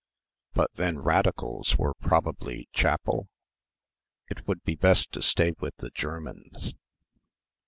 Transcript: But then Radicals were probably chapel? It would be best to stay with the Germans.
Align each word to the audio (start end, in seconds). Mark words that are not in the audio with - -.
But 0.55 0.71
then 0.73 0.97
Radicals 0.97 1.77
were 1.77 1.93
probably 1.93 2.67
chapel? 2.73 3.29
It 4.31 4.47
would 4.47 4.63
be 4.63 4.73
best 4.75 5.11
to 5.11 5.21
stay 5.21 5.51
with 5.59 5.75
the 5.77 5.91
Germans. 5.91 6.73